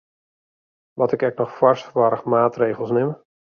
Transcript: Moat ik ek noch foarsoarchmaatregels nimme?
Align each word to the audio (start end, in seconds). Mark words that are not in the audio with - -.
Moat 1.03 1.13
ik 1.17 1.25
ek 1.29 1.35
noch 1.43 1.53
foarsoarchmaatregels 1.61 2.91
nimme? 2.97 3.15